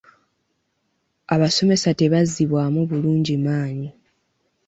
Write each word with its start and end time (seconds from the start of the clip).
Abasomesa 1.33 1.89
tebazzibwamu 1.99 2.81
bulungi 2.89 3.35
maanyi. 3.45 3.89